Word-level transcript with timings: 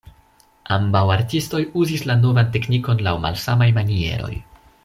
Ambaŭ 0.77 1.01
artistoj 1.15 1.61
uzis 1.83 2.05
la 2.13 2.17
novan 2.23 2.51
teknikon 2.57 3.07
laŭ 3.09 3.17
malsamaj 3.27 3.73
manieroj. 3.81 4.35